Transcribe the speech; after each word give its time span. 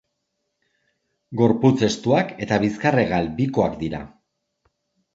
Gorputz-estuak 1.41 2.33
eta 2.49 2.59
bizkar-hegal 2.67 3.33
bikoak 3.39 3.81
dira. 3.87 4.05